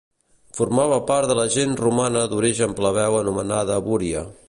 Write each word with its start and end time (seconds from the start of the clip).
Formava 0.59 0.97
part 1.11 1.29
de 1.31 1.35
la 1.39 1.45
gens 1.57 1.79
romana 1.83 2.25
d'origen 2.33 2.77
plebeu 2.83 3.23
anomenada 3.23 3.81
Abúria. 3.83 4.31